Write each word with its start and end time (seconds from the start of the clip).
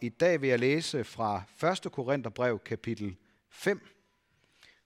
I 0.00 0.08
dag 0.08 0.40
vil 0.40 0.48
jeg 0.48 0.58
læse 0.58 1.04
fra 1.04 1.42
1. 1.84 1.92
Korintherbrev 1.92 2.58
kapitel 2.58 3.16
5, 3.50 3.88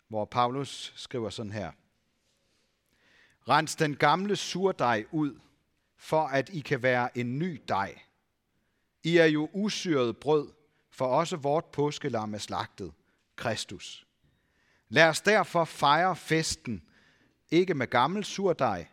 hvor 0.09 0.25
Paulus 0.25 0.93
skriver 0.97 1.31
sådan 1.31 1.53
her. 1.53 1.73
Rens 3.49 3.77
den 3.77 3.97
gamle 3.97 4.37
surdej 4.37 5.05
ud, 5.11 5.41
for 5.97 6.23
at 6.23 6.49
I 6.49 6.61
kan 6.61 6.83
være 6.83 7.19
en 7.19 7.39
ny 7.39 7.63
dej. 7.69 7.99
I 9.03 9.17
er 9.17 9.25
jo 9.25 9.51
usyret 9.53 10.17
brød, 10.17 10.53
for 10.91 11.07
også 11.07 11.37
vort 11.37 11.65
påskelam 11.65 12.35
er 12.35 12.39
slagtet, 12.39 12.93
Kristus. 13.37 14.07
Lad 14.89 15.09
os 15.09 15.21
derfor 15.21 15.65
fejre 15.65 16.17
festen, 16.17 16.83
ikke 17.51 17.75
med 17.75 17.87
gammel 17.87 18.25
surdej, 18.25 18.87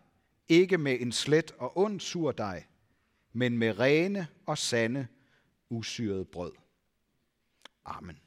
ikke 0.48 0.78
med 0.78 1.02
en 1.02 1.12
slet 1.12 1.52
og 1.58 1.78
ond 1.78 2.00
surdej, 2.00 2.64
men 3.34 3.58
med 3.58 3.80
rene 3.80 4.28
og 4.46 4.58
sande 4.58 5.08
usyret 5.70 6.28
brød. 6.28 6.52
Amen. 7.86 8.20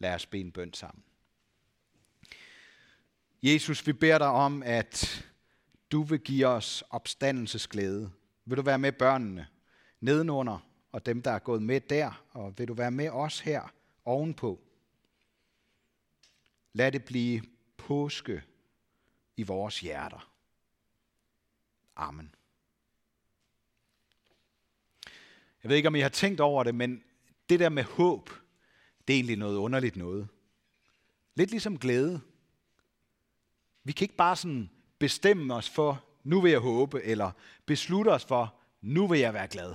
Lad 0.00 0.14
os 0.14 0.26
bede 0.26 0.42
en 0.42 0.52
bøn 0.52 0.72
sammen. 0.72 1.04
Jesus, 3.42 3.86
vi 3.86 3.92
beder 3.92 4.18
dig 4.18 4.26
om, 4.26 4.62
at 4.62 5.24
du 5.92 6.02
vil 6.02 6.20
give 6.20 6.46
os 6.46 6.84
opstandelsesglæde. 6.90 8.10
Vil 8.44 8.56
du 8.56 8.62
være 8.62 8.78
med 8.78 8.92
børnene 8.92 9.46
nedenunder 10.00 10.58
og 10.92 11.06
dem, 11.06 11.22
der 11.22 11.30
er 11.30 11.38
gået 11.38 11.62
med 11.62 11.80
der, 11.80 12.24
og 12.30 12.58
vil 12.58 12.68
du 12.68 12.74
være 12.74 12.90
med 12.90 13.10
os 13.10 13.40
her 13.40 13.74
ovenpå? 14.04 14.60
Lad 16.72 16.92
det 16.92 17.04
blive 17.04 17.42
påske 17.76 18.42
i 19.36 19.42
vores 19.42 19.80
hjerter. 19.80 20.32
Amen. 21.96 22.34
Jeg 25.62 25.68
ved 25.68 25.76
ikke, 25.76 25.88
om 25.88 25.94
I 25.94 26.00
har 26.00 26.08
tænkt 26.08 26.40
over 26.40 26.64
det, 26.64 26.74
men 26.74 27.02
det 27.48 27.60
der 27.60 27.68
med 27.68 27.84
håb, 27.84 28.30
det 29.08 29.14
er 29.14 29.18
egentlig 29.18 29.36
noget 29.36 29.56
underligt 29.56 29.96
noget. 29.96 30.28
Lidt 31.34 31.50
ligesom 31.50 31.78
glæde. 31.78 32.20
Vi 33.84 33.92
kan 33.92 34.04
ikke 34.04 34.16
bare 34.16 34.36
sådan 34.36 34.70
bestemme 34.98 35.54
os 35.54 35.68
for, 35.68 36.04
nu 36.24 36.40
vil 36.40 36.50
jeg 36.50 36.60
håbe, 36.60 37.02
eller 37.02 37.30
beslutte 37.66 38.08
os 38.08 38.24
for, 38.24 38.54
nu 38.80 39.06
vil 39.06 39.20
jeg 39.20 39.34
være 39.34 39.48
glad. 39.48 39.74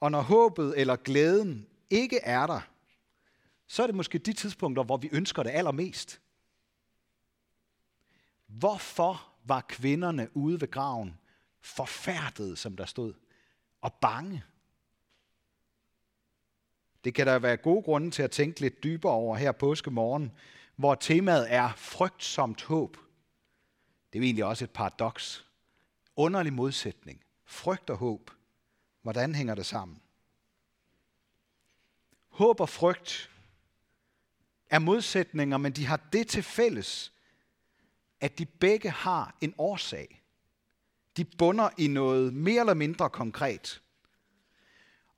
Og 0.00 0.10
når 0.10 0.20
håbet 0.20 0.80
eller 0.80 0.96
glæden 0.96 1.66
ikke 1.90 2.18
er 2.18 2.46
der, 2.46 2.60
så 3.66 3.82
er 3.82 3.86
det 3.86 3.96
måske 3.96 4.18
de 4.18 4.32
tidspunkter, 4.32 4.82
hvor 4.82 4.96
vi 4.96 5.08
ønsker 5.12 5.42
det 5.42 5.50
allermest. 5.50 6.20
Hvorfor 8.46 9.28
var 9.44 9.60
kvinderne 9.68 10.36
ude 10.36 10.60
ved 10.60 10.70
graven 10.70 11.18
forfærdet, 11.60 12.58
som 12.58 12.76
der 12.76 12.84
stod? 12.84 13.14
Og 13.80 13.92
bange. 13.92 14.44
Det 17.04 17.14
kan 17.14 17.26
der 17.26 17.38
være 17.38 17.56
gode 17.56 17.82
grunde 17.82 18.10
til 18.10 18.22
at 18.22 18.30
tænke 18.30 18.60
lidt 18.60 18.82
dybere 18.82 19.12
over 19.12 19.36
her 19.36 19.52
påske 19.52 19.90
morgen, 19.90 20.32
hvor 20.76 20.94
temaet 20.94 21.52
er 21.52 21.72
frygtsomt 21.76 22.62
håb. 22.62 22.96
Det 24.12 24.18
er 24.18 24.22
egentlig 24.22 24.44
også 24.44 24.64
et 24.64 24.70
paradoks. 24.70 25.46
Underlig 26.16 26.52
modsætning. 26.52 27.24
Frygt 27.44 27.90
og 27.90 27.96
håb. 27.96 28.30
Hvordan 29.02 29.34
hænger 29.34 29.54
det 29.54 29.66
sammen? 29.66 30.02
Håb 32.28 32.60
og 32.60 32.68
frygt 32.68 33.30
er 34.70 34.78
modsætninger, 34.78 35.56
men 35.56 35.72
de 35.72 35.86
har 35.86 35.96
det 36.12 36.28
til 36.28 36.42
fælles, 36.42 37.12
at 38.20 38.38
de 38.38 38.46
begge 38.46 38.90
har 38.90 39.36
en 39.40 39.54
årsag 39.58 40.17
de 41.18 41.24
bunder 41.24 41.68
i 41.78 41.86
noget 41.86 42.34
mere 42.34 42.60
eller 42.60 42.74
mindre 42.74 43.10
konkret. 43.10 43.82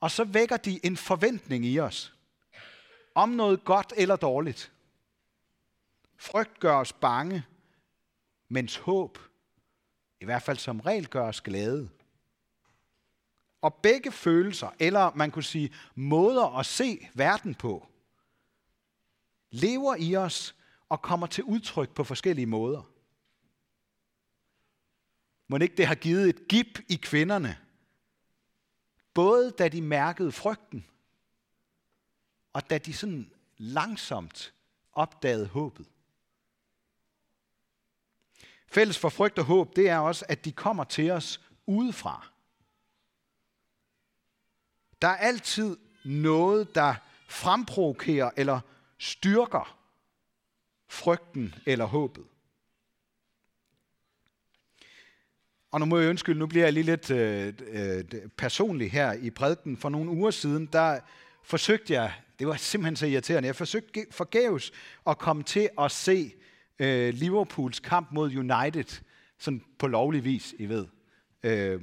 Og 0.00 0.10
så 0.10 0.24
vækker 0.24 0.56
de 0.56 0.86
en 0.86 0.96
forventning 0.96 1.64
i 1.66 1.78
os 1.78 2.14
om 3.14 3.28
noget 3.28 3.64
godt 3.64 3.92
eller 3.96 4.16
dårligt. 4.16 4.72
Frygt 6.16 6.60
gør 6.60 6.76
os 6.76 6.92
bange, 6.92 7.44
mens 8.48 8.76
håb, 8.76 9.18
i 10.20 10.24
hvert 10.24 10.42
fald 10.42 10.58
som 10.58 10.80
regel, 10.80 11.08
gør 11.08 11.28
os 11.28 11.40
glade. 11.40 11.90
Og 13.60 13.74
begge 13.74 14.12
følelser, 14.12 14.70
eller 14.78 15.10
man 15.14 15.30
kunne 15.30 15.42
sige 15.42 15.74
måder 15.94 16.58
at 16.58 16.66
se 16.66 17.08
verden 17.14 17.54
på, 17.54 17.86
lever 19.50 19.96
i 19.98 20.16
os 20.16 20.54
og 20.88 21.02
kommer 21.02 21.26
til 21.26 21.44
udtryk 21.44 21.90
på 21.94 22.04
forskellige 22.04 22.46
måder. 22.46 22.82
Må 25.50 25.56
ikke 25.56 25.76
det 25.76 25.86
har 25.86 25.94
givet 25.94 26.28
et 26.28 26.48
gip 26.48 26.78
i 26.88 26.96
kvinderne, 26.96 27.58
både 29.14 29.50
da 29.50 29.68
de 29.68 29.82
mærkede 29.82 30.32
frygten, 30.32 30.86
og 32.52 32.70
da 32.70 32.78
de 32.78 32.92
sådan 32.92 33.30
langsomt 33.56 34.54
opdagede 34.92 35.46
håbet. 35.46 35.86
Fælles 38.66 38.98
for 38.98 39.08
frygt 39.08 39.38
og 39.38 39.44
håb, 39.44 39.76
det 39.76 39.88
er 39.88 39.98
også, 39.98 40.24
at 40.28 40.44
de 40.44 40.52
kommer 40.52 40.84
til 40.84 41.10
os 41.10 41.40
udefra. 41.66 42.28
Der 45.02 45.08
er 45.08 45.16
altid 45.16 45.76
noget, 46.04 46.74
der 46.74 46.94
fremprovokerer 47.28 48.30
eller 48.36 48.60
styrker 48.98 49.78
frygten 50.88 51.54
eller 51.66 51.84
håbet. 51.84 52.26
Og 55.70 55.80
nu 55.80 55.86
må 55.86 55.98
jeg 55.98 56.10
undskylde, 56.10 56.38
nu 56.38 56.46
bliver 56.46 56.64
jeg 56.64 56.72
lige 56.72 56.84
lidt 56.84 57.10
øh, 57.10 57.52
øh, 57.68 58.04
personlig 58.36 58.92
her 58.92 59.12
i 59.12 59.30
prædiken. 59.30 59.76
For 59.76 59.88
nogle 59.88 60.10
uger 60.10 60.30
siden, 60.30 60.66
der 60.66 61.00
forsøgte 61.42 61.92
jeg, 61.92 62.12
det 62.38 62.46
var 62.46 62.56
simpelthen 62.56 62.96
så 62.96 63.06
irriterende, 63.06 63.46
jeg 63.46 63.56
forsøgte 63.56 64.06
forgæves 64.10 64.72
at 65.06 65.18
komme 65.18 65.42
til 65.42 65.68
at 65.80 65.92
se 65.92 66.32
øh, 66.78 67.14
Liverpools 67.14 67.80
kamp 67.80 68.12
mod 68.12 68.36
United, 68.36 69.00
sådan 69.38 69.64
på 69.78 69.86
lovlig 69.86 70.24
vis, 70.24 70.54
I 70.58 70.66
ved. 70.66 70.86
Øh, 71.42 71.82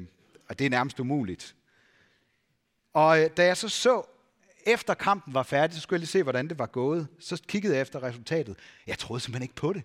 og 0.50 0.59
det 0.59 0.66
er 0.66 0.69
nærmest 0.69 1.00
umuligt. 1.00 1.56
Og 2.94 3.24
øh, 3.24 3.30
da 3.38 3.46
jeg 3.46 3.58
så 3.58 3.69
så, 3.69 4.02
efter 4.68 4.94
kampen 4.94 5.34
var 5.34 5.44
færdig, 5.44 5.75
så 5.75 5.81
skulle 5.81 5.98
jeg 5.98 6.00
lige 6.00 6.08
se, 6.08 6.24
hvordan 6.24 6.48
det 6.48 6.59
var 6.59 6.66
gået. 6.66 7.08
Så 7.19 7.44
kiggede 7.48 7.74
jeg 7.74 7.81
efter 7.81 8.04
resultatet. 8.04 8.56
Jeg 8.88 8.98
troede 8.98 9.19
simpelthen 9.19 9.44
ikke 9.44 9.56
på 9.56 9.74
det. 9.74 9.84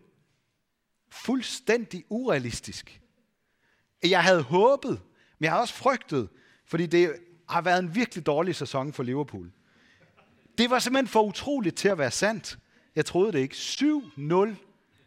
Fuldstændig 1.11 2.05
urealistisk. 2.09 3.02
Jeg 4.03 4.23
havde 4.23 4.43
håbet, 4.43 5.01
men 5.39 5.45
jeg 5.45 5.51
havde 5.51 5.63
også 5.63 5.75
frygtet, 5.75 6.29
fordi 6.67 6.87
det 6.87 7.17
har 7.49 7.61
været 7.61 7.79
en 7.79 7.95
virkelig 7.95 8.27
dårlig 8.27 8.57
sæson 8.57 8.93
for 8.93 9.03
Liverpool. 9.03 9.53
Det 10.59 10.71
var 10.71 10.79
simpelthen 10.79 11.09
for 11.09 11.23
utroligt 11.23 11.77
til 11.77 11.89
at 11.89 11.99
være 11.99 12.11
sandt. 12.11 12.59
Jeg 12.97 13.07
troede 13.07 13.33
det 13.33 13.39
ikke. 13.39 13.55
7-0 13.55 14.55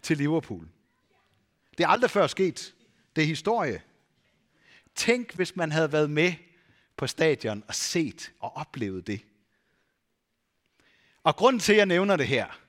til 0.01 0.17
Liverpool. 0.17 0.67
Det 1.77 1.83
er 1.83 1.87
aldrig 1.87 2.09
før 2.09 2.27
sket. 2.27 2.75
Det 3.15 3.21
er 3.21 3.25
historie. 3.25 3.81
Tænk, 4.95 5.35
hvis 5.35 5.55
man 5.55 5.71
havde 5.71 5.91
været 5.91 6.09
med 6.09 6.33
på 6.97 7.07
stadion 7.07 7.63
og 7.67 7.75
set 7.75 8.31
og 8.39 8.57
oplevet 8.57 9.07
det. 9.07 9.21
Og 11.23 11.35
grunden 11.35 11.59
til, 11.59 11.73
at 11.73 11.77
jeg 11.77 11.85
nævner 11.85 12.15
det 12.15 12.27
her, 12.27 12.59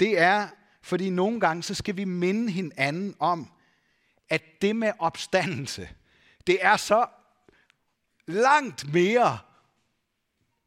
det 0.00 0.18
er, 0.18 0.48
fordi 0.82 1.10
nogle 1.10 1.40
gange 1.40 1.62
så 1.62 1.74
skal 1.74 1.96
vi 1.96 2.04
minde 2.04 2.52
hinanden 2.52 3.14
om, 3.18 3.50
at 4.30 4.42
det 4.62 4.76
med 4.76 4.92
opstandelse, 4.98 5.88
det 6.46 6.64
er 6.64 6.76
så 6.76 7.06
langt 8.26 8.92
mere 8.92 9.38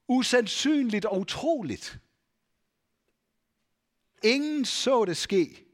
usandsynligt 0.07 1.05
og 1.05 1.19
utroligt. 1.19 1.99
Ingen 4.23 4.65
så 4.65 5.05
det 5.05 5.17
ske. 5.17 5.65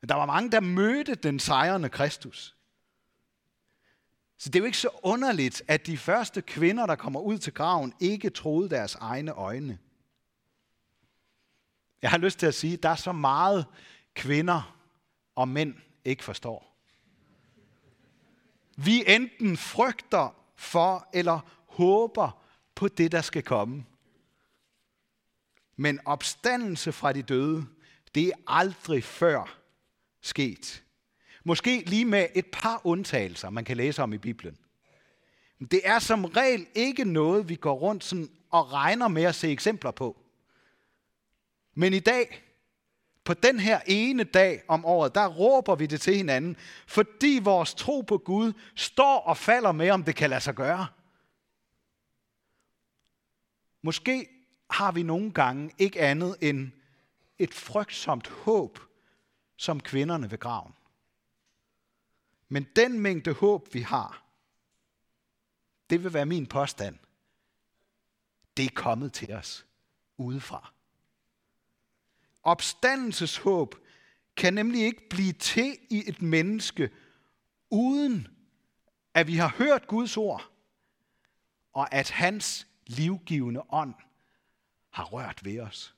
Men 0.00 0.08
der 0.08 0.14
var 0.14 0.26
mange, 0.26 0.50
der 0.50 0.60
mødte 0.60 1.14
den 1.14 1.38
sejrende 1.38 1.88
Kristus. 1.88 2.56
Så 4.38 4.48
det 4.48 4.56
er 4.56 4.60
jo 4.60 4.66
ikke 4.66 4.78
så 4.78 4.88
underligt, 5.02 5.62
at 5.68 5.86
de 5.86 5.98
første 5.98 6.42
kvinder, 6.42 6.86
der 6.86 6.96
kommer 6.96 7.20
ud 7.20 7.38
til 7.38 7.54
graven, 7.54 7.94
ikke 8.00 8.30
troede 8.30 8.70
deres 8.70 8.94
egne 8.94 9.32
øjne. 9.32 9.78
Jeg 12.02 12.10
har 12.10 12.18
lyst 12.18 12.38
til 12.38 12.46
at 12.46 12.54
sige, 12.54 12.74
at 12.74 12.82
der 12.82 12.88
er 12.88 12.96
så 12.96 13.12
meget 13.12 13.66
kvinder 14.14 14.76
og 15.34 15.48
mænd, 15.48 15.74
ikke 16.06 16.24
forstår. 16.24 16.76
Vi 18.76 19.04
enten 19.06 19.56
frygter 19.56 20.34
for 20.56 21.08
eller 21.12 21.40
håber 21.66 22.42
på 22.74 22.88
det, 22.88 23.12
der 23.12 23.20
skal 23.20 23.42
komme. 23.42 23.84
Men 25.76 26.00
opstandelse 26.04 26.92
fra 26.92 27.12
de 27.12 27.22
døde, 27.22 27.66
det 28.14 28.26
er 28.26 28.32
aldrig 28.46 29.04
før 29.04 29.58
sket. 30.20 30.84
Måske 31.44 31.82
lige 31.86 32.04
med 32.04 32.28
et 32.34 32.46
par 32.52 32.80
undtagelser, 32.84 33.50
man 33.50 33.64
kan 33.64 33.76
læse 33.76 34.02
om 34.02 34.12
i 34.12 34.18
Bibelen. 34.18 34.58
Det 35.60 35.80
er 35.84 35.98
som 35.98 36.24
regel 36.24 36.66
ikke 36.74 37.04
noget, 37.04 37.48
vi 37.48 37.54
går 37.54 37.74
rundt 37.74 38.04
sådan 38.04 38.30
og 38.50 38.72
regner 38.72 39.08
med 39.08 39.22
at 39.22 39.34
se 39.34 39.50
eksempler 39.50 39.90
på. 39.90 40.16
Men 41.74 41.92
i 41.92 42.00
dag, 42.00 42.45
på 43.26 43.34
den 43.34 43.60
her 43.60 43.80
ene 43.86 44.24
dag 44.24 44.62
om 44.68 44.84
året, 44.84 45.14
der 45.14 45.26
råber 45.26 45.74
vi 45.74 45.86
det 45.86 46.00
til 46.00 46.16
hinanden, 46.16 46.56
fordi 46.86 47.40
vores 47.42 47.74
tro 47.74 48.00
på 48.00 48.18
Gud 48.18 48.52
står 48.74 49.20
og 49.20 49.36
falder 49.36 49.72
med, 49.72 49.90
om 49.90 50.04
det 50.04 50.16
kan 50.16 50.30
lade 50.30 50.40
sig 50.40 50.54
gøre. 50.54 50.86
Måske 53.82 54.28
har 54.70 54.92
vi 54.92 55.02
nogle 55.02 55.32
gange 55.32 55.70
ikke 55.78 56.00
andet 56.00 56.36
end 56.40 56.70
et 57.38 57.54
frygtsomt 57.54 58.28
håb, 58.28 58.78
som 59.56 59.80
kvinderne 59.80 60.30
ved 60.30 60.38
graven. 60.38 60.72
Men 62.48 62.66
den 62.76 63.00
mængde 63.00 63.32
håb, 63.32 63.74
vi 63.74 63.80
har, 63.80 64.24
det 65.90 66.04
vil 66.04 66.14
være 66.14 66.26
min 66.26 66.46
påstand. 66.46 66.98
Det 68.56 68.64
er 68.64 68.74
kommet 68.74 69.12
til 69.12 69.32
os 69.32 69.66
udefra. 70.16 70.75
Opstandelseshåb 72.46 73.74
kan 74.36 74.54
nemlig 74.54 74.84
ikke 74.84 75.08
blive 75.08 75.32
til 75.32 75.78
i 75.90 76.08
et 76.08 76.22
menneske, 76.22 76.90
uden 77.70 78.28
at 79.14 79.26
vi 79.26 79.36
har 79.36 79.48
hørt 79.48 79.86
Guds 79.86 80.16
ord, 80.16 80.50
og 81.72 81.94
at 81.94 82.10
hans 82.10 82.66
livgivende 82.86 83.62
ånd 83.68 83.94
har 84.90 85.04
rørt 85.04 85.44
ved 85.44 85.60
os. 85.60 85.94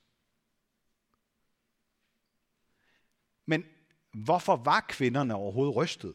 Men 3.45 3.65
hvorfor 4.13 4.55
var 4.55 4.85
kvinderne 4.89 5.35
overhovedet 5.35 5.75
rystet? 5.75 6.13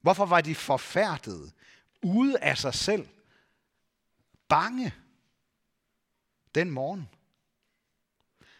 Hvorfor 0.00 0.26
var 0.26 0.40
de 0.40 0.54
forfærdede, 0.54 1.52
ude 2.02 2.38
af 2.38 2.58
sig 2.58 2.74
selv, 2.74 3.08
bange 4.48 4.94
den 6.54 6.70
morgen? 6.70 7.08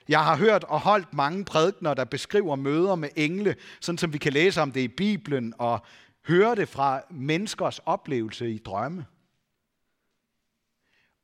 Jeg 0.09 0.25
har 0.25 0.37
hørt 0.37 0.65
og 0.65 0.81
holdt 0.81 1.15
mange 1.15 1.45
prædikner, 1.45 1.95
der 1.95 2.05
beskriver 2.05 2.57
møder 2.57 2.95
med 2.95 3.09
engle, 3.17 3.57
sådan 3.81 3.99
som 3.99 4.13
vi 4.13 4.19
kan 4.19 4.33
læse 4.33 4.63
om 4.63 4.73
det 4.73 4.81
i 4.81 4.89
Bibelen 4.89 5.55
og 5.59 5.85
høre 6.27 6.55
det 6.55 6.69
fra 6.69 7.03
menneskers 7.11 7.79
oplevelse 7.79 8.51
i 8.51 8.59
drømme. 8.59 9.07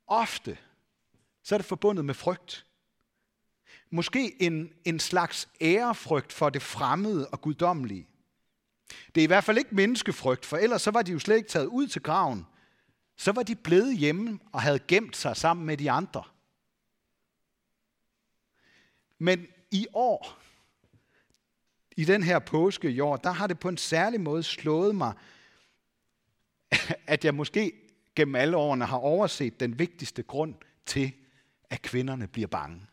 Ofte 0.07 0.59
så 1.43 1.55
er 1.55 1.59
det 1.59 1.67
forbundet 1.67 2.05
med 2.05 2.15
frygt. 2.15 2.67
Måske 3.91 4.43
en, 4.43 4.73
en 4.85 5.01
slags 5.01 5.49
ærefrygt 5.61 6.33
for 6.33 6.51
det 6.51 6.63
fremmede 6.63 7.29
og 7.29 7.41
guddommelige. 7.41 8.07
Det 9.15 9.21
er 9.21 9.25
i 9.25 9.27
hvert 9.27 9.45
fald 9.45 9.59
ikke 9.59 9.75
menneskefrygt, 9.75 10.47
for 10.47 10.57
ellers 10.57 10.83
så 10.83 10.91
var 10.91 11.03
de 11.03 11.13
jo 11.13 11.19
slet 11.19 11.37
ikke 11.37 11.49
taget 11.49 11.67
ud 11.67 11.87
til 11.87 12.03
graven. 12.03 12.47
Så 13.17 13.33
var 13.33 13.43
de 13.43 13.55
blevet 13.55 13.97
hjemme 13.97 14.39
og 14.53 14.63
havde 14.63 14.79
gemt 14.79 15.17
sig 15.17 15.37
sammen 15.37 15.67
med 15.67 15.77
de 15.77 15.91
andre. 15.91 16.23
Men 19.23 19.47
i 19.71 19.87
år, 19.93 20.39
i 21.97 22.05
den 22.05 22.23
her 22.23 22.39
påske 22.39 22.91
i 22.91 23.01
år, 23.01 23.17
der 23.17 23.31
har 23.31 23.47
det 23.47 23.61
på 23.61 23.69
en 23.69 23.77
særlig 23.77 24.21
måde 24.21 24.43
slået 24.43 24.95
mig, 24.95 25.15
at 27.07 27.25
jeg 27.25 27.35
måske 27.35 27.73
gennem 28.15 28.35
alle 28.35 28.57
årene 28.57 28.85
har 28.85 28.97
overset 28.97 29.61
den 29.61 29.79
vigtigste 29.79 30.23
grund 30.23 30.55
til, 30.87 31.13
at 31.71 31.83
kvinderne 31.83 32.29
bliver 32.29 32.47
bange. 32.49 32.87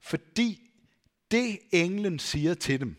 Fordi 0.00 0.70
det 1.30 1.58
englen 1.72 2.18
siger 2.18 2.54
til 2.54 2.80
dem, 2.80 2.96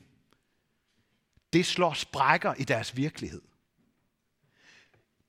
det 1.53 1.65
slår 1.65 1.93
sprækker 1.93 2.53
i 2.53 2.63
deres 2.63 2.97
virkelighed. 2.97 3.41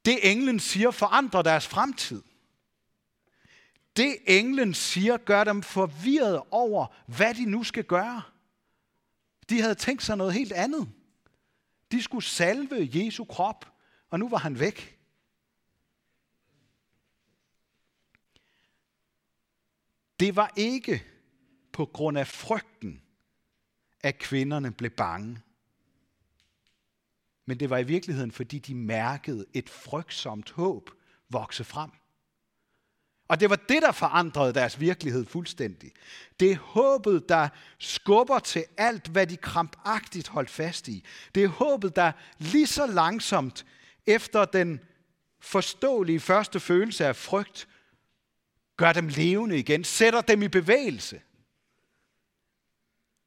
Det 0.05 0.31
englen 0.31 0.61
siger 0.61 0.91
forandrer 0.91 1.43
deres 1.43 1.67
fremtid. 1.67 2.23
Det 3.99 4.19
englen 4.27 4.75
siger 4.75 5.17
gør 5.17 5.45
dem 5.45 5.62
forvirret 5.62 6.43
over, 6.50 6.87
hvad 7.06 7.35
de 7.35 7.45
nu 7.45 7.65
skal 7.65 7.85
gøre. 7.85 8.23
De 9.49 9.61
havde 9.61 9.75
tænkt 9.75 10.03
sig 10.03 10.17
noget 10.17 10.33
helt 10.33 10.53
andet. 10.53 10.89
De 11.93 12.03
skulle 12.03 12.25
salve 12.25 12.91
Jesu 12.93 13.25
krop, 13.25 13.73
og 14.11 14.19
nu 14.19 14.29
var 14.29 14.39
han 14.39 14.59
væk. 14.59 14.99
Det 20.21 20.37
var 20.37 20.53
ikke 20.56 21.05
på 21.73 21.87
grund 21.87 22.19
af 22.19 22.27
frygten, 22.27 23.03
at 24.00 24.19
kvinderne 24.19 24.73
blev 24.73 24.91
bange. 24.91 25.41
Men 27.47 27.61
det 27.61 27.71
var 27.71 27.79
i 27.79 27.87
virkeligheden, 27.87 28.33
fordi 28.33 28.59
de 28.59 28.75
mærkede 28.75 29.47
et 29.55 29.71
frygtsomt 29.71 30.50
håb 30.50 30.91
vokse 31.29 31.65
frem. 31.65 31.91
Og 33.29 33.41
det 33.41 33.51
var 33.51 33.57
det, 33.57 33.83
der 33.83 33.93
forandrede 33.93 34.55
deres 34.55 34.81
virkelighed 34.81 35.27
fuldstændig. 35.27 35.93
Det 36.41 36.53
er 36.53 36.57
håbet, 36.57 37.29
der 37.29 37.49
skubber 37.79 38.39
til 38.39 38.65
alt, 38.77 39.07
hvad 39.07 39.27
de 39.27 39.37
krampagtigt 39.37 40.29
holdt 40.29 40.51
fast 40.51 40.89
i. 40.89 41.05
Det 41.35 41.45
er 41.45 41.49
håbet, 41.49 41.97
der 41.97 42.13
lige 42.39 42.67
så 42.67 42.87
langsomt 42.87 43.67
efter 44.07 44.45
den 44.45 44.81
forståelige 45.41 46.21
første 46.21 46.61
følelse 46.61 47.07
af 47.07 47.17
frygt, 47.17 47.69
gør 48.77 48.93
dem 48.93 49.09
levende 49.09 49.59
igen, 49.59 49.85
sætter 49.85 50.21
dem 50.21 50.43
i 50.43 50.49
bevægelse. 50.49 51.21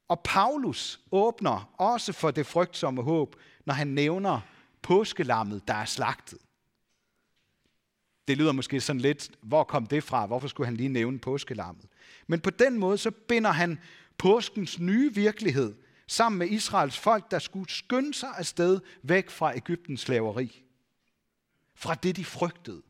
Og 0.08 0.20
Paulus 0.24 1.00
åbner 1.12 1.74
også 1.78 2.12
for 2.12 2.30
det 2.30 2.46
frygtsomme 2.46 3.02
håb, 3.02 3.36
når 3.64 3.74
han 3.74 3.86
nævner 3.86 4.40
påskelammet, 4.82 5.68
der 5.68 5.74
er 5.74 5.84
slagtet. 5.84 6.38
Det 8.28 8.38
lyder 8.38 8.52
måske 8.52 8.80
sådan 8.80 9.00
lidt, 9.00 9.30
hvor 9.42 9.64
kom 9.64 9.86
det 9.86 10.04
fra? 10.04 10.26
Hvorfor 10.26 10.48
skulle 10.48 10.66
han 10.66 10.76
lige 10.76 10.88
nævne 10.88 11.18
påskelammet? 11.18 11.86
Men 12.26 12.40
på 12.40 12.50
den 12.50 12.78
måde 12.78 12.98
så 12.98 13.10
binder 13.10 13.50
han 13.50 13.78
påskens 14.18 14.78
nye 14.78 15.14
virkelighed 15.14 15.74
sammen 16.06 16.38
med 16.38 16.48
Israels 16.48 16.98
folk, 16.98 17.30
der 17.30 17.38
skulle 17.38 17.70
skynde 17.70 18.14
sig 18.14 18.28
afsted 18.36 18.80
væk 19.02 19.30
fra 19.30 19.56
Ægyptens 19.56 20.00
slaveri. 20.00 20.64
Fra 21.74 21.94
det, 21.94 22.16
de 22.16 22.24
frygtede. 22.24 22.82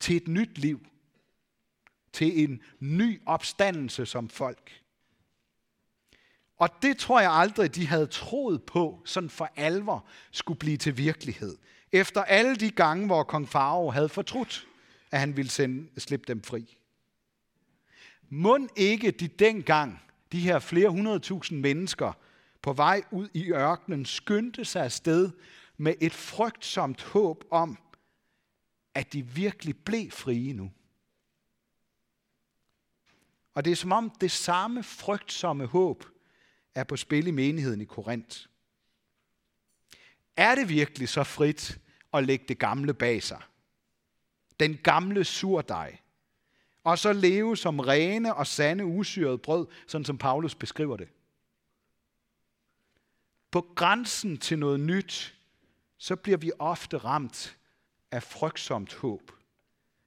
Til 0.00 0.16
et 0.16 0.28
nyt 0.28 0.58
liv. 0.58 0.86
Til 2.12 2.44
en 2.44 2.62
ny 2.80 3.20
opstandelse 3.26 4.06
som 4.06 4.28
folk. 4.28 4.82
Og 6.56 6.68
det 6.82 6.98
tror 6.98 7.20
jeg 7.20 7.32
aldrig, 7.32 7.74
de 7.74 7.86
havde 7.86 8.06
troet 8.06 8.62
på, 8.62 9.02
sådan 9.04 9.30
for 9.30 9.50
alvor 9.56 10.06
skulle 10.30 10.58
blive 10.58 10.76
til 10.76 10.98
virkelighed. 10.98 11.56
Efter 11.92 12.22
alle 12.22 12.56
de 12.56 12.70
gange, 12.70 13.06
hvor 13.06 13.22
kong 13.22 13.48
Farao 13.48 13.90
havde 13.90 14.08
fortrudt, 14.08 14.68
at 15.10 15.20
han 15.20 15.36
ville 15.36 15.50
sende, 15.50 16.00
slippe 16.00 16.24
dem 16.28 16.42
fri. 16.42 16.78
Mund 18.28 18.68
ikke 18.76 19.10
de 19.10 19.28
dengang, 19.28 20.02
de 20.32 20.40
her 20.40 20.58
flere 20.58 20.88
hundredtusind 20.88 21.60
mennesker, 21.60 22.12
på 22.62 22.72
vej 22.72 23.02
ud 23.10 23.28
i 23.34 23.52
ørkenen, 23.52 24.04
skyndte 24.04 24.64
sig 24.64 24.84
afsted 24.84 25.30
med 25.76 25.94
et 26.00 26.12
frygtsomt 26.12 27.02
håb 27.02 27.44
om, 27.50 27.78
at 28.94 29.12
de 29.12 29.26
virkelig 29.26 29.76
blev 29.76 30.10
frie 30.10 30.52
nu. 30.52 30.70
Og 33.54 33.64
det 33.64 33.70
er 33.70 33.76
som 33.76 33.92
om 33.92 34.10
det 34.20 34.30
samme 34.30 34.82
frygtsomme 34.82 35.66
håb 35.66 36.04
er 36.74 36.84
på 36.84 36.96
spil 36.96 37.26
i 37.26 37.30
menigheden 37.30 37.80
i 37.80 37.84
Korinth. 37.84 38.46
Er 40.36 40.54
det 40.54 40.68
virkelig 40.68 41.08
så 41.08 41.24
frit 41.24 41.80
at 42.12 42.24
lægge 42.24 42.44
det 42.48 42.58
gamle 42.58 42.94
bag 42.94 43.22
sig? 43.22 43.42
Den 44.60 44.76
gamle 44.76 45.24
surdej. 45.24 45.98
Og 46.84 46.98
så 46.98 47.12
leve 47.12 47.56
som 47.56 47.80
rene 47.80 48.34
og 48.34 48.46
sande 48.46 48.84
usyret 48.84 49.42
brød, 49.42 49.66
sådan 49.86 50.04
som 50.04 50.18
Paulus 50.18 50.54
beskriver 50.54 50.96
det. 50.96 51.08
På 53.50 53.66
grænsen 53.74 54.38
til 54.38 54.58
noget 54.58 54.80
nyt, 54.80 55.36
så 55.98 56.16
bliver 56.16 56.38
vi 56.38 56.52
ofte 56.58 56.98
ramt 56.98 57.56
af 58.10 58.22
frygtsomt 58.22 58.94
håb. 58.94 59.32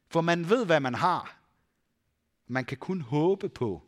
For 0.10 0.22
man 0.22 0.50
ved, 0.50 0.66
hvad 0.66 0.80
man 0.80 0.96
har. 0.96 1.40
Man 2.48 2.66
kan 2.66 2.78
kun 2.78 3.02
håbe 3.02 3.50
på, 3.50 3.84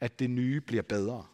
at 0.00 0.18
det 0.18 0.30
nye 0.30 0.60
bliver 0.60 0.82
bedre. 0.82 1.26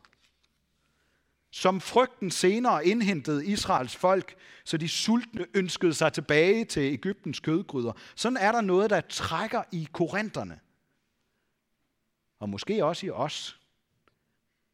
Som 1.55 1.81
frygten 1.81 2.31
senere 2.31 2.87
indhentede 2.87 3.47
Israels 3.47 3.97
folk, 3.97 4.35
så 4.65 4.77
de 4.77 4.89
sultne 4.89 5.47
ønskede 5.55 5.95
sig 5.95 6.13
tilbage 6.13 6.65
til 6.65 6.83
Ægyptens 6.83 7.41
kødgryder. 7.41 7.93
Sådan 8.15 8.37
er 8.37 8.53
der 8.53 8.61
noget, 8.61 8.91
der 8.91 9.01
trækker 9.01 9.63
i 9.73 9.89
korinterne. 9.93 10.61
Og 12.41 12.49
måske 12.49 12.85
også 12.85 13.07
i 13.07 13.11
os. 13.11 13.61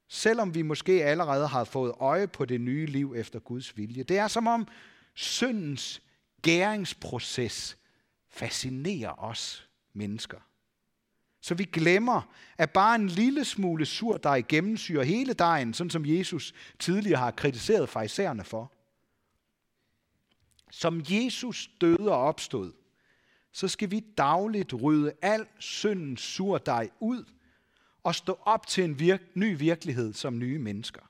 Selvom 0.08 0.54
vi 0.54 0.62
måske 0.62 1.04
allerede 1.04 1.46
har 1.46 1.64
fået 1.64 1.92
øje 2.00 2.28
på 2.28 2.44
det 2.44 2.60
nye 2.60 2.86
liv 2.86 3.14
efter 3.16 3.38
Guds 3.38 3.76
vilje. 3.76 4.02
Det 4.02 4.18
er 4.18 4.28
som 4.28 4.46
om 4.46 4.68
syndens 5.14 6.02
gæringsproces 6.42 7.78
fascinerer 8.28 9.24
os 9.24 9.68
mennesker. 9.92 10.47
Så 11.40 11.54
vi 11.54 11.64
glemmer, 11.64 12.34
at 12.58 12.70
bare 12.70 12.94
en 12.94 13.08
lille 13.08 13.44
smule 13.44 13.86
surdej 13.86 14.42
gennemsyrer 14.48 15.04
hele 15.04 15.32
dejen, 15.32 15.74
sådan 15.74 15.90
som 15.90 16.06
Jesus 16.06 16.54
tidligere 16.78 17.18
har 17.18 17.30
kritiseret 17.30 17.88
farisæerne 17.88 18.44
for. 18.44 18.72
Som 20.70 21.02
Jesus 21.10 21.70
døde 21.80 22.12
og 22.12 22.18
opstod, 22.18 22.72
så 23.52 23.68
skal 23.68 23.90
vi 23.90 24.00
dagligt 24.00 24.74
rydde 24.82 25.12
al 25.22 25.46
syndens 25.58 26.20
surdej 26.20 26.90
ud 27.00 27.24
og 28.02 28.14
stå 28.14 28.38
op 28.42 28.66
til 28.66 28.84
en 28.84 29.00
virk- 29.00 29.32
ny 29.34 29.58
virkelighed 29.58 30.12
som 30.12 30.38
nye 30.38 30.58
mennesker. 30.58 31.02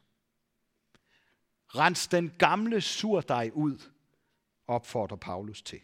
Rens 1.68 2.08
den 2.08 2.32
gamle 2.38 2.80
surdej 2.80 3.50
ud, 3.54 3.78
opfordrer 4.66 5.16
Paulus 5.16 5.62
til. 5.62 5.80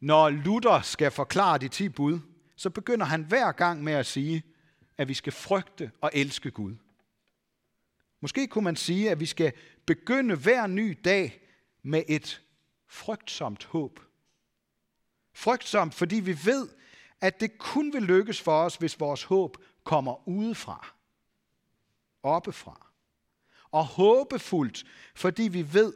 Når 0.00 0.30
Luther 0.30 0.80
skal 0.80 1.10
forklare 1.10 1.58
de 1.58 1.68
ti 1.68 1.88
bud, 1.88 2.20
så 2.56 2.70
begynder 2.70 3.06
han 3.06 3.22
hver 3.22 3.52
gang 3.52 3.84
med 3.84 3.92
at 3.92 4.06
sige, 4.06 4.42
at 4.98 5.08
vi 5.08 5.14
skal 5.14 5.32
frygte 5.32 5.90
og 6.00 6.10
elske 6.14 6.50
Gud. 6.50 6.76
Måske 8.20 8.46
kunne 8.46 8.64
man 8.64 8.76
sige, 8.76 9.10
at 9.10 9.20
vi 9.20 9.26
skal 9.26 9.52
begynde 9.86 10.36
hver 10.36 10.66
ny 10.66 10.98
dag 11.04 11.40
med 11.82 12.02
et 12.08 12.42
frygtsomt 12.88 13.64
håb. 13.64 14.00
Frygtsomt, 15.34 15.94
fordi 15.94 16.16
vi 16.16 16.38
ved, 16.44 16.68
at 17.20 17.40
det 17.40 17.58
kun 17.58 17.92
vil 17.92 18.02
lykkes 18.02 18.40
for 18.40 18.62
os, 18.62 18.76
hvis 18.76 19.00
vores 19.00 19.22
håb 19.22 19.56
kommer 19.84 20.28
udefra, 20.28 20.94
oppefra. 22.22 22.86
Og 23.70 23.84
håbefuldt, 23.86 24.84
fordi 25.14 25.42
vi 25.42 25.72
ved, 25.72 25.94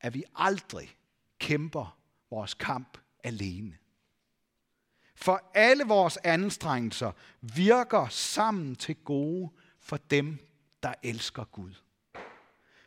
at 0.00 0.14
vi 0.14 0.24
aldrig 0.34 0.96
kæmper 1.38 1.99
vores 2.30 2.54
kamp 2.54 2.98
alene. 3.24 3.76
For 5.14 5.50
alle 5.54 5.84
vores 5.84 6.16
anstrengelser 6.16 7.12
virker 7.40 8.08
sammen 8.08 8.76
til 8.76 8.96
gode 8.96 9.50
for 9.80 9.96
dem, 9.96 10.38
der 10.82 10.94
elsker 11.02 11.44
Gud. 11.44 11.72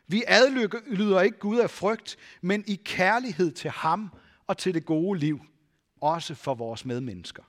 Vi 0.06 0.22
adlyder 0.26 1.20
ikke 1.20 1.38
Gud 1.38 1.58
af 1.58 1.70
frygt, 1.70 2.16
men 2.40 2.64
i 2.66 2.80
kærlighed 2.84 3.52
til 3.52 3.70
ham 3.70 4.12
og 4.46 4.58
til 4.58 4.74
det 4.74 4.84
gode 4.84 5.18
liv, 5.18 5.40
også 6.00 6.34
for 6.34 6.54
vores 6.54 6.84
medmennesker. 6.84 7.42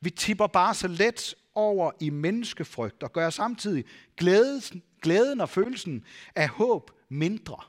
Vi 0.00 0.10
tipper 0.10 0.46
bare 0.46 0.74
så 0.74 0.88
let 0.88 1.34
over 1.54 1.92
i 2.00 2.10
menneskefrygt 2.10 3.02
og 3.02 3.12
gør 3.12 3.30
samtidig 3.30 3.84
glæden, 4.16 4.82
glæden 5.02 5.40
og 5.40 5.48
følelsen 5.48 6.04
af 6.34 6.48
håb 6.48 6.90
mindre. 7.08 7.62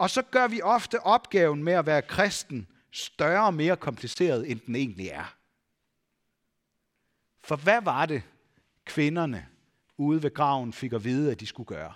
Og 0.00 0.10
så 0.10 0.22
gør 0.22 0.48
vi 0.48 0.62
ofte 0.62 1.00
opgaven 1.00 1.64
med 1.64 1.72
at 1.72 1.86
være 1.86 2.02
kristen 2.02 2.68
større 2.90 3.46
og 3.46 3.54
mere 3.54 3.76
kompliceret, 3.76 4.50
end 4.50 4.60
den 4.60 4.76
egentlig 4.76 5.08
er. 5.08 5.36
For 7.44 7.56
hvad 7.56 7.82
var 7.82 8.06
det, 8.06 8.22
kvinderne 8.84 9.48
ude 9.96 10.22
ved 10.22 10.34
graven 10.34 10.72
fik 10.72 10.92
at 10.92 11.04
vide, 11.04 11.30
at 11.30 11.40
de 11.40 11.46
skulle 11.46 11.66
gøre? 11.66 11.94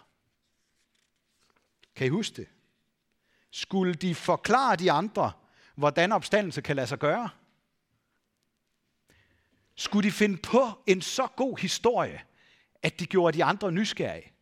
Kan 1.95 2.07
I 2.07 2.11
huske 2.11 2.37
det? 2.37 2.49
Skulle 3.51 3.95
de 3.95 4.15
forklare 4.15 4.77
de 4.77 4.93
andre, 4.93 5.33
hvordan 5.75 6.13
opstandelse 6.13 6.61
kan 6.61 6.77
lade 6.77 6.87
sig 6.87 6.99
gøre? 6.99 7.31
Skulle 9.75 10.09
de 10.09 10.13
finde 10.13 10.37
på 10.37 10.83
en 10.87 11.03
så 11.03 11.27
god 11.27 11.59
historie, 11.59 12.23
at 12.83 13.01
de 13.01 13.07
gjorde 13.07 13.37
de 13.37 13.45
andre 13.45 13.73
nysgerrige? 13.73 14.34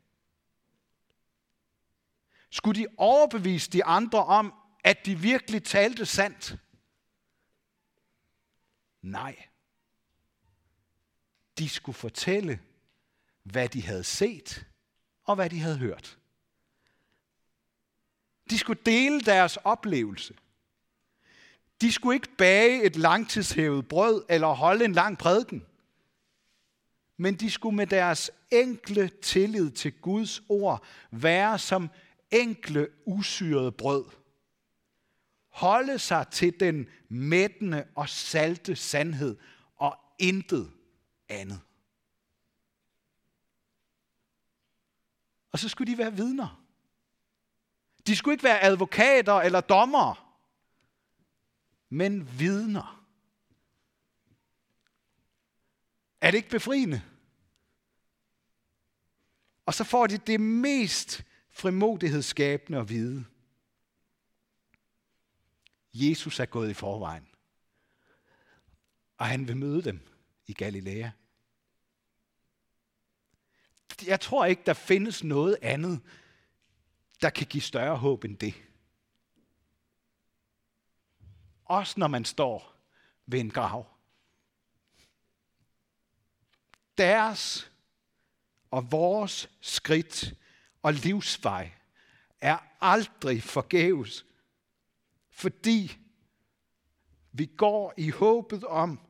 Skulle 2.53 2.81
de 2.81 2.87
overbevise 2.97 3.71
de 3.71 3.85
andre 3.85 4.25
om, 4.25 4.55
at 4.85 5.07
de 5.07 5.19
virkelig 5.19 5.65
talte 5.65 6.07
sandt? 6.07 6.57
Nej. 9.03 9.49
De 11.59 11.69
skulle 11.69 11.97
fortælle, 11.97 12.61
hvad 13.43 13.69
de 13.69 13.83
havde 13.83 14.05
set 14.05 14.67
og 15.25 15.35
hvad 15.35 15.51
de 15.51 15.61
havde 15.61 15.79
hørt. 15.79 16.19
De 18.51 18.59
skulle 18.59 18.81
dele 18.87 19.21
deres 19.21 19.57
oplevelse. 19.57 20.35
De 21.81 21.93
skulle 21.93 22.17
ikke 22.17 22.37
bage 22.39 22.83
et 22.83 22.97
langtidshævet 22.97 23.89
brød 23.89 24.25
eller 24.29 24.49
holde 24.49 24.85
en 24.85 24.93
lang 24.93 25.19
prædiken. 25.19 25.67
Men 27.17 27.35
de 27.35 27.51
skulle 27.51 27.77
med 27.77 27.87
deres 27.87 28.31
enkle 28.51 29.09
tillid 29.09 29.71
til 29.71 29.93
Guds 29.93 30.43
ord 30.49 30.85
være 31.11 31.59
som 31.59 31.91
enkle, 32.33 32.89
usyrede 33.05 33.73
brød. 33.73 34.05
Holde 35.49 35.99
sig 35.99 36.27
til 36.29 36.61
den 36.61 36.89
mættende 37.09 37.89
og 37.95 38.09
salte 38.09 38.77
sandhed 38.77 39.37
og 39.77 39.99
intet 40.19 40.73
andet. 41.29 41.61
Og 45.53 45.59
så 45.59 45.69
skulle 45.69 45.93
de 45.93 45.99
være 45.99 46.17
vidner. 46.17 46.65
De 48.07 48.17
skulle 48.17 48.35
ikke 48.35 48.45
være 48.45 48.63
advokater 48.63 49.35
eller 49.35 49.61
dommere, 49.61 50.15
men 51.89 52.39
vidner. 52.39 53.05
Er 56.21 56.31
det 56.31 56.39
ikke 56.39 56.51
befriende? 56.51 57.03
Og 59.67 59.75
så 59.75 59.85
får 59.85 60.07
de 60.07 60.19
det 60.19 60.41
mest 60.41 61.25
frimodighedsskabende 61.53 62.79
at 62.79 62.89
vide. 62.89 63.25
Jesus 65.95 66.41
er 66.41 66.47
gået 66.47 66.71
i 66.71 66.75
forvejen. 66.75 67.29
Og 69.17 69.27
han 69.27 69.49
vil 69.49 69.57
møde 69.57 69.83
dem 69.83 70.01
i 70.47 70.53
Galilea. 70.53 71.11
Jeg 74.07 74.21
tror 74.21 74.45
ikke, 74.45 74.63
der 74.67 74.75
findes 74.75 75.25
noget 75.25 75.59
andet, 75.63 76.01
der 77.21 77.31
kan 77.31 77.47
give 77.47 77.63
større 77.63 77.97
håb 77.97 78.25
end 78.25 78.39
det. 78.39 78.55
Også 81.65 82.01
når 82.01 82.07
man 82.07 82.25
står 82.25 82.77
ved 83.27 83.41
en 83.41 83.51
grav. 83.51 83.87
Deres 86.99 87.73
og 88.71 88.93
vores 88.93 89.51
skridt 89.61 90.35
og 90.83 90.93
livsvej 90.95 91.71
er 92.41 92.59
aldrig 92.81 93.43
forgæves, 93.43 94.27
fordi 95.31 95.99
vi 97.33 97.47
går 97.47 97.95
i 97.97 98.11
håbet 98.11 98.65
om 98.65 99.01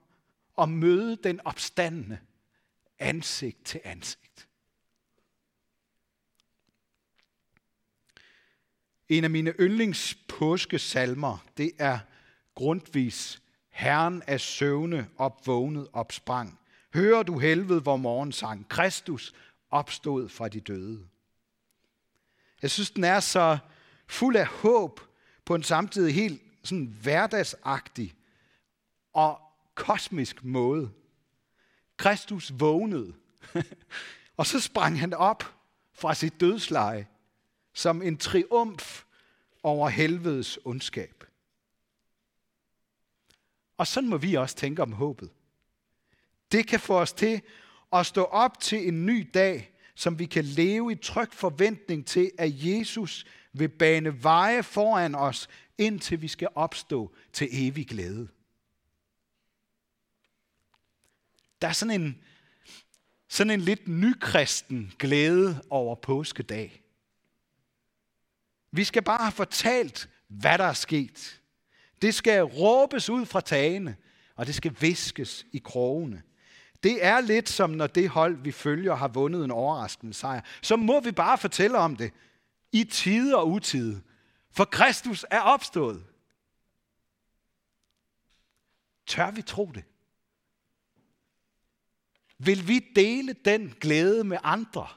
at 0.59 0.69
møde 0.69 1.17
den 1.17 1.41
opstandende 1.41 2.19
ansigt 2.99 3.65
til 3.65 3.81
ansigt. 3.85 4.49
En 9.09 9.25
af 9.25 9.31
mine 9.31 9.55
yndlings 9.61 10.15
påskesalmer, 10.29 11.39
det 11.57 11.73
er 11.79 11.99
Grundvis 12.55 13.43
Herren 13.69 14.23
af 14.27 14.41
søvne 14.41 15.09
opvågnet 15.17 15.89
opsprang. 15.93 16.61
Hører 16.95 17.23
du 17.23 17.39
helvede, 17.39 17.81
hvor 17.81 17.97
morgen 17.97 18.33
sang. 18.33 18.69
Kristus 18.69 19.35
opstod 19.71 20.29
fra 20.29 20.49
de 20.49 20.61
døde. 20.61 21.09
Jeg 22.63 22.71
synes, 22.71 22.91
den 22.91 23.05
er 23.05 23.21
så 23.21 23.59
fuld 24.07 24.37
af 24.37 24.47
håb 24.47 25.01
på 25.45 25.55
en 25.55 25.63
samtidig 25.63 26.15
helt 26.15 26.43
sådan 26.63 26.97
hverdagsagtig 27.03 28.15
og 29.13 29.41
kosmisk 29.75 30.45
måde. 30.45 30.91
Kristus 31.97 32.53
vågnede, 32.55 33.15
og 34.37 34.47
så 34.47 34.61
sprang 34.61 35.01
han 35.01 35.15
op 35.15 35.45
fra 35.93 36.15
sit 36.15 36.41
dødsleje 36.41 37.07
som 37.75 38.03
en 38.03 38.17
triumf 38.17 39.05
over 39.63 39.89
helvedes 39.89 40.59
ondskab. 40.65 41.25
Og 43.77 43.87
sådan 43.87 44.09
må 44.09 44.17
vi 44.17 44.35
også 44.35 44.57
tænke 44.57 44.83
om 44.83 44.93
håbet. 44.93 45.31
Det 46.53 46.67
kan 46.67 46.81
få 46.81 47.01
os 47.01 47.13
til 47.13 47.43
at 47.93 48.07
stå 48.07 48.25
op 48.25 48.61
til 48.61 48.89
en 48.89 49.07
ny 49.07 49.31
dag, 49.35 49.72
som 49.95 50.19
vi 50.19 50.27
kan 50.27 50.45
leve 50.45 50.93
i 50.93 50.95
tryg 50.95 51.33
forventning 51.33 52.07
til, 52.07 52.31
at 52.39 52.53
Jesus 52.55 53.27
vil 53.53 53.69
bane 53.69 54.23
veje 54.23 54.63
foran 54.63 55.15
os, 55.15 55.49
indtil 55.79 56.23
vi 56.23 56.29
skal 56.29 56.49
opstå 56.55 57.15
til 57.33 57.49
evig 57.51 57.89
glæde. 57.89 58.29
Der 61.63 61.69
er 61.69 61.73
sådan 61.73 62.01
en, 62.01 62.23
sådan 63.29 63.51
en 63.51 63.61
lidt 63.61 63.89
nykristen 63.89 64.93
glæde 64.99 65.63
over 65.71 65.95
påskedag. 65.95 66.83
Vi 68.71 68.85
skal 68.85 69.03
bare 69.03 69.23
have 69.23 69.33
fortalt, 69.33 70.09
hvad 70.29 70.59
der 70.59 70.65
er 70.65 70.73
sket. 70.73 71.41
Det 72.03 72.15
skal 72.15 72.43
råbes 72.43 73.11
ud 73.11 73.27
fra 73.27 73.41
tagene, 73.41 73.97
og 74.37 74.47
det 74.47 74.55
skal 74.55 74.77
viskes 74.81 75.47
i 75.53 75.59
krogene. 75.59 76.23
Det 76.83 77.05
er 77.05 77.21
lidt 77.21 77.49
som 77.49 77.71
når 77.71 77.87
det 77.87 78.09
hold, 78.09 78.37
vi 78.37 78.53
følger, 78.53 78.95
har 78.95 79.09
vundet 79.09 79.45
en 79.45 79.51
overraskende 79.51 80.15
sejr. 80.15 80.41
Så 80.63 80.77
må 80.77 81.01
vi 81.01 81.13
bare 81.13 81.39
fortælle 81.39 81.79
om 81.79 81.97
det 81.97 82.13
i 82.73 82.85
tide 82.85 83.37
og 83.37 83.51
utide. 83.51 84.03
For 84.51 84.65
Kristus 84.65 85.27
er 85.31 85.41
opstået. 85.41 86.05
Tør 89.07 89.31
vi 89.31 89.43
tro 89.43 89.73
det? 89.75 89.85
Vil 92.39 92.69
vi 92.69 92.79
dele 92.97 93.33
den 93.45 93.75
glæde 93.81 94.25
med 94.25 94.39
andre? 94.43 94.89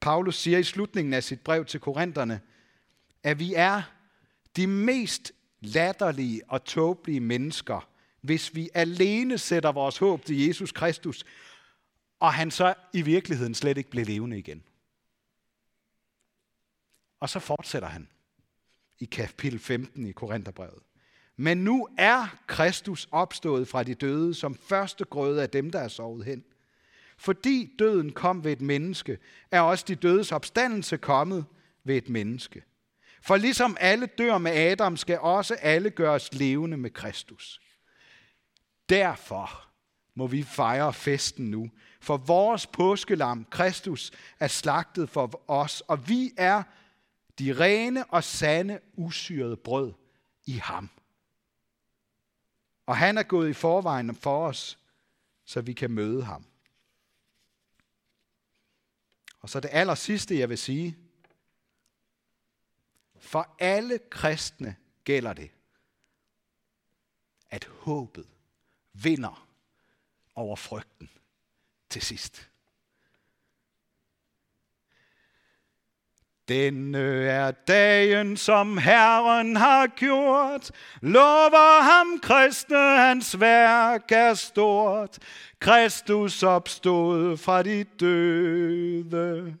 Paulus 0.00 0.36
siger 0.36 0.58
i 0.58 0.62
slutningen 0.62 1.14
af 1.14 1.24
sit 1.24 1.40
brev 1.40 1.64
til 1.64 1.80
korinterne, 1.80 2.40
at 3.22 3.38
vi 3.38 3.54
er 3.54 3.82
de 4.56 4.66
mest 4.66 5.32
latterlige 5.60 6.42
og 6.48 6.64
tåbelige 6.64 7.20
mennesker, 7.20 7.88
hvis 8.24 8.54
vi 8.54 8.70
alene 8.74 9.38
sætter 9.38 9.72
vores 9.72 9.98
håb 9.98 10.24
til 10.24 10.46
Jesus 10.46 10.72
Kristus, 10.72 11.24
og 12.20 12.32
han 12.32 12.50
så 12.50 12.74
i 12.92 13.02
virkeligheden 13.02 13.54
slet 13.54 13.78
ikke 13.78 13.90
bliver 13.90 14.06
levende 14.06 14.38
igen. 14.38 14.62
Og 17.20 17.28
så 17.28 17.38
fortsætter 17.38 17.88
han 17.88 18.08
i 18.98 19.04
kapitel 19.04 19.58
15 19.58 20.06
i 20.06 20.12
Korintherbrevet. 20.12 20.82
Men 21.36 21.58
nu 21.58 21.88
er 21.98 22.36
Kristus 22.46 23.08
opstået 23.10 23.68
fra 23.68 23.82
de 23.82 23.94
døde 23.94 24.34
som 24.34 24.54
første 24.54 25.04
grøde 25.04 25.42
af 25.42 25.50
dem, 25.50 25.70
der 25.70 25.80
er 25.80 25.88
sovet 25.88 26.24
hen. 26.24 26.44
Fordi 27.16 27.74
døden 27.78 28.12
kom 28.12 28.44
ved 28.44 28.52
et 28.52 28.60
menneske, 28.60 29.18
er 29.50 29.60
også 29.60 29.84
de 29.88 29.94
dødes 29.94 30.32
opstandelse 30.32 30.96
kommet 30.96 31.44
ved 31.84 31.96
et 31.96 32.08
menneske. 32.08 32.62
For 33.22 33.36
ligesom 33.36 33.76
alle 33.80 34.06
dør 34.06 34.38
med 34.38 34.52
Adam, 34.52 34.96
skal 34.96 35.18
også 35.18 35.54
alle 35.54 35.90
gøres 35.90 36.34
levende 36.34 36.76
med 36.76 36.90
Kristus. 36.90 37.60
Derfor 38.88 39.68
må 40.14 40.26
vi 40.26 40.42
fejre 40.42 40.92
festen 40.92 41.50
nu, 41.50 41.70
for 42.00 42.16
vores 42.16 42.66
påskelam, 42.66 43.44
Kristus, 43.44 44.12
er 44.40 44.48
slagtet 44.48 45.10
for 45.10 45.50
os, 45.50 45.80
og 45.80 46.08
vi 46.08 46.32
er 46.36 46.62
de 47.38 47.60
rene 47.60 48.04
og 48.04 48.24
sande, 48.24 48.80
usyrede 48.92 49.56
brød 49.56 49.92
i 50.44 50.52
ham. 50.52 50.90
Og 52.86 52.96
han 52.96 53.18
er 53.18 53.22
gået 53.22 53.50
i 53.50 53.52
forvejen 53.52 54.14
for 54.14 54.46
os, 54.46 54.78
så 55.44 55.60
vi 55.60 55.72
kan 55.72 55.90
møde 55.90 56.24
ham. 56.24 56.44
Og 59.40 59.50
så 59.50 59.60
det 59.60 59.70
aller 59.72 59.94
sidste, 59.94 60.38
jeg 60.38 60.48
vil 60.48 60.58
sige. 60.58 60.98
For 63.18 63.56
alle 63.58 63.98
kristne 64.10 64.76
gælder 65.04 65.32
det, 65.32 65.50
at 67.50 67.64
håbet 67.64 68.33
vinder 68.94 69.48
over 70.34 70.56
frygten 70.56 71.10
til 71.90 72.02
sidst. 72.02 72.50
Denne 76.48 76.98
øh, 76.98 77.26
er 77.26 77.50
dagen, 77.50 78.36
som 78.36 78.78
Herren 78.78 79.56
har 79.56 79.86
gjort. 79.86 80.70
Lover 81.00 81.82
ham 81.82 82.18
kristne, 82.18 82.98
hans 82.98 83.40
værk 83.40 84.12
er 84.12 84.34
stort. 84.34 85.18
Kristus 85.58 86.42
opstod 86.42 87.36
fra 87.36 87.62
de 87.62 87.84
døde. 87.84 89.56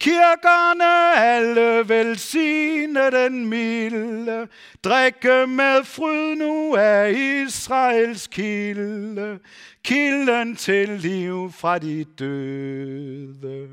Kirkerne 0.00 1.16
alle 1.16 1.88
velsigne 1.88 3.10
den 3.10 3.46
milde, 3.46 4.48
drikke 4.84 5.46
med 5.46 5.84
fryd 5.84 6.34
nu 6.34 6.76
af 6.76 7.12
Israels 7.12 8.26
kilde, 8.26 9.38
kilden 9.84 10.56
til 10.56 10.88
liv 10.88 11.52
fra 11.52 11.78
de 11.78 12.04
døde. 12.04 13.68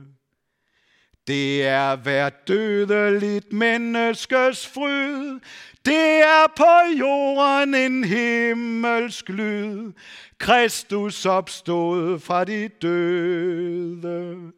Det 1.27 1.67
er 1.67 1.95
hver 1.95 2.29
dødeligt 2.29 3.53
menneskes 3.53 4.67
fryd, 4.67 5.39
det 5.85 6.21
er 6.21 6.47
på 6.55 6.97
jorden 6.99 7.75
en 7.75 8.03
himmelsk 8.03 9.29
lyd, 9.29 9.91
Kristus 10.37 11.25
opstod 11.25 12.19
fra 12.19 12.43
de 12.43 12.67
døde. 12.81 14.51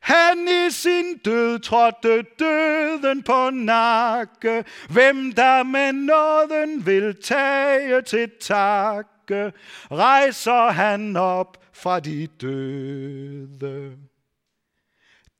Han 0.00 0.48
i 0.48 0.70
sin 0.70 1.18
død 1.24 1.58
trådte 1.58 2.22
døden 2.38 3.22
på 3.22 3.50
nakke. 3.50 4.64
Hvem 4.90 5.32
der 5.32 5.62
med 5.62 5.92
nåden 5.92 6.86
vil 6.86 7.16
tage 7.22 8.02
til 8.02 8.30
takke, 8.40 9.52
rejser 9.90 10.70
han 10.70 11.16
op 11.16 11.56
fra 11.72 12.00
de 12.00 12.26
døde. 12.26 13.96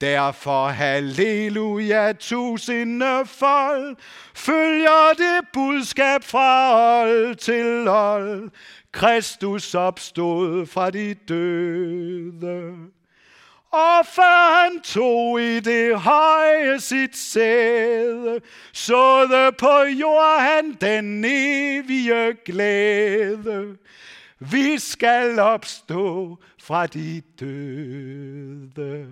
Derfor 0.00 0.68
halleluja 0.68 2.12
tusinde 2.12 3.26
folk, 3.26 3.98
følger 4.34 5.14
det 5.16 5.48
budskab 5.52 6.24
fra 6.24 6.74
old 7.00 7.36
til 7.36 7.88
old. 7.88 8.50
Kristus 8.92 9.74
opstod 9.74 10.66
fra 10.66 10.90
de 10.90 11.14
døde. 11.14 12.74
Og 13.70 14.06
før 14.06 14.62
han 14.62 14.80
tog 14.80 15.40
i 15.42 15.60
det 15.60 16.00
høje 16.00 16.80
sit 16.80 17.16
sæde, 17.16 18.40
det 18.72 19.56
på 19.58 19.82
jord 20.00 20.40
han 20.40 20.72
den 20.80 21.24
evige 21.24 22.36
glæde. 22.44 23.76
Vi 24.38 24.78
skal 24.78 25.38
opstå 25.38 26.38
fra 26.62 26.86
de 26.86 27.22
døde. 27.40 29.08